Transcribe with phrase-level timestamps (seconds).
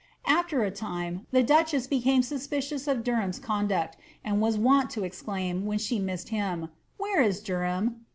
[0.25, 3.97] After a time, the duchess became suspicious of DerhamV condact.
[4.25, 7.97] and was wont to exclaim, when she missed him, *^ Where is Derfatm?